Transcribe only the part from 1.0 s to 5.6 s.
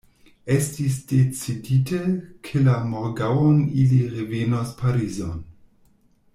decidite, ke la morgaŭon ili revenos Parizon.